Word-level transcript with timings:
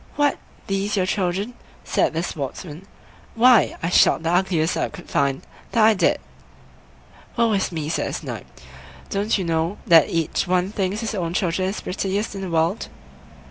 "What! 0.15 0.39
these 0.65 0.97
your 0.97 1.05
children!" 1.05 1.53
said 1.83 2.11
the 2.13 2.23
Sportsman; 2.23 2.87
"why, 3.35 3.75
I 3.83 3.89
shot 3.91 4.23
the 4.23 4.31
ugliest 4.31 4.75
I 4.75 4.89
could 4.89 5.07
find, 5.07 5.43
that 5.73 5.85
I 5.85 5.93
did!" 5.93 6.17
"Woe 7.37 7.53
is 7.53 7.71
me!" 7.71 7.87
said 7.87 8.09
the 8.09 8.13
Snipe; 8.13 8.47
"don't 9.11 9.37
you 9.37 9.43
know 9.43 9.77
that 9.85 10.09
each 10.09 10.47
one 10.47 10.71
thinks 10.71 11.01
his 11.01 11.13
own 11.13 11.35
children 11.35 11.69
the 11.71 11.81
prettiest 11.83 12.33
in 12.33 12.41
the 12.41 12.49
world?" 12.49 12.87